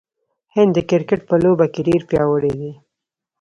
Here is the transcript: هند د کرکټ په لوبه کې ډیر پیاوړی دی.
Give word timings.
هند 0.55 0.71
د 0.75 0.79
کرکټ 0.89 1.21
په 1.29 1.35
لوبه 1.43 1.65
کې 1.73 1.81
ډیر 1.87 2.01
پیاوړی 2.09 2.51
دی. 2.59 2.71